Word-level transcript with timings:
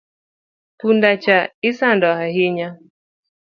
Punda 0.79 1.11
cha 1.17 1.37
isando 1.69 2.07
ahinya 2.23 2.69